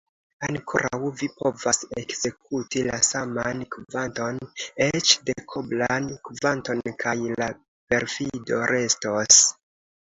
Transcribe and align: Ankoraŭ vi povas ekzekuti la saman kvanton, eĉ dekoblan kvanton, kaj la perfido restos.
Ankoraŭ 0.45 0.99
vi 1.19 1.27
povas 1.41 1.81
ekzekuti 2.01 2.83
la 2.89 2.97
saman 3.09 3.63
kvanton, 3.77 4.41
eĉ 4.89 5.15
dekoblan 5.29 6.09
kvanton, 6.31 6.83
kaj 7.07 7.17
la 7.35 7.53
perfido 7.93 8.67
restos. 8.77 9.47